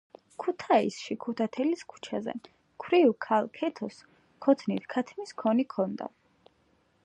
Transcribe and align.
ქუთაისში 0.43 1.17
ქუთათელის 1.25 1.83
ქუჩაზე 1.93 2.33
ქვრივ 2.85 3.13
ქალ 3.27 3.49
ქეთოს 3.61 3.99
ქოთნით, 4.47 4.91
ქათმის 4.97 5.39
ქონი 5.43 5.71
ქონდა 5.77 6.13